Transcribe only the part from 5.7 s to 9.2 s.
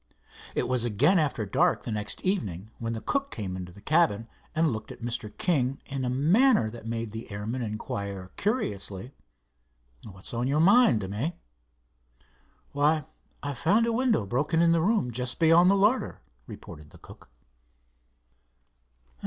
in a manner that made the airman inquire curiously: